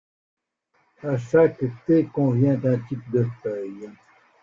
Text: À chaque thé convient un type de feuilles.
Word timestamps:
À 1.03 1.15
chaque 1.15 1.61
thé 1.85 2.09
convient 2.11 2.59
un 2.65 2.79
type 2.89 3.07
de 3.11 3.23
feuilles. 3.43 3.91